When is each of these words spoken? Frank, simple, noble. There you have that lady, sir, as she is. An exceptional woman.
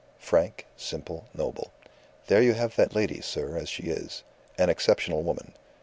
Frank, 0.17 0.65
simple, 0.75 1.25
noble. 1.31 1.71
There 2.25 2.41
you 2.41 2.55
have 2.55 2.75
that 2.75 2.95
lady, 2.95 3.21
sir, 3.21 3.55
as 3.55 3.69
she 3.69 3.83
is. 3.83 4.23
An 4.57 4.67
exceptional 4.67 5.21
woman. 5.21 5.53